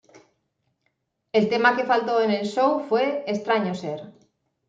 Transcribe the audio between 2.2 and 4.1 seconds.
en el Show fue "Extraño Ser".